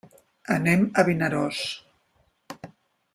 Anem 0.55 0.85
a 1.01 1.03
Vinaròs. 1.09 1.61